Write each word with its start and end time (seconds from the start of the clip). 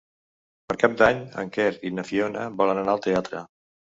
Per 0.71 0.77
Cap 0.83 0.95
d'Any 1.01 1.19
en 1.43 1.51
Quer 1.57 1.67
i 1.89 1.93
na 1.97 2.05
Fiona 2.11 2.47
volen 2.63 2.81
anar 2.85 2.95
al 2.97 3.03
teatre. 3.07 3.45